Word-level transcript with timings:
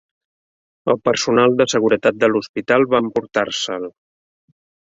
El 0.93 0.97
personal 1.09 1.53
de 1.59 1.67
seguretat 1.75 2.19
de 2.23 2.31
l'hospital 2.31 2.89
va 2.95 3.05
emportar-se'l. 3.07 3.91